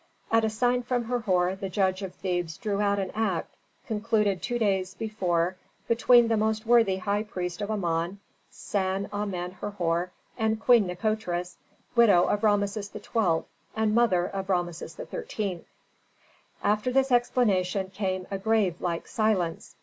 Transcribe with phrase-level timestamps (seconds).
[0.31, 3.55] At a sign from Herhor the judge of Thebes drew out an act
[3.85, 8.19] concluded two days before between the most worthy high priest of Amon,
[8.49, 11.57] San Amen Herhor, and Queen Nikotris,
[11.95, 13.43] widow of Rameses XII.,
[13.75, 15.63] and mother of Rameses XIII.
[16.63, 19.75] After this explanation came a grave like silence.